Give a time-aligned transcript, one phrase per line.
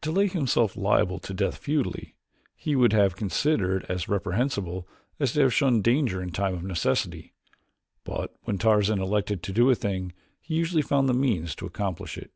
[0.00, 2.14] To lay himself liable to death futilely,
[2.56, 4.88] he would have considered as reprehensible
[5.20, 7.34] as to have shunned danger in time of necessity;
[8.02, 12.16] but when Tarzan elected to do a thing he usually found the means to accomplish
[12.16, 12.30] it.